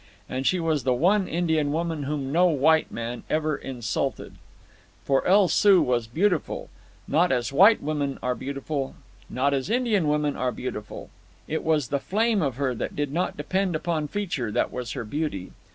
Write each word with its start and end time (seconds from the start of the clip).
And 0.27 0.47
she 0.47 0.59
was 0.59 0.83
the 0.83 0.95
one 0.95 1.27
Indian 1.27 1.71
woman 1.71 2.05
whom 2.05 2.31
no 2.31 2.47
white 2.47 2.91
man 2.91 3.21
ever 3.29 3.55
insulted. 3.55 4.33
For 5.03 5.23
El 5.27 5.47
Soo 5.47 5.79
was 5.79 6.07
beautiful—not 6.07 7.31
as 7.31 7.53
white 7.53 7.83
women 7.83 8.17
are 8.23 8.33
beautiful, 8.33 8.95
not 9.29 9.53
as 9.53 9.69
Indian 9.69 10.07
women 10.07 10.35
are 10.35 10.51
beautiful. 10.51 11.11
It 11.47 11.63
was 11.63 11.89
the 11.89 11.99
flame 11.99 12.41
of 12.41 12.55
her, 12.55 12.73
that 12.73 12.95
did 12.95 13.13
not 13.13 13.37
depend 13.37 13.75
upon 13.75 14.07
feature, 14.07 14.51
that 14.51 14.71
was 14.73 14.93
her 14.93 15.03
beauty. 15.05 15.51